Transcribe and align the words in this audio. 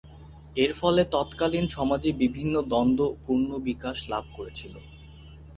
এর 0.55 0.71
ফলে 0.73 1.01
তৎকালীন 1.11 1.65
সমাজে 1.67 2.11
বিভিন্ন 2.21 2.55
দ্বন্দ্ব 2.71 3.01
পূর্ণ 3.25 3.49
বিকাশ 3.67 3.97
লাভ 4.09 4.23
করেছিল। 4.37 4.73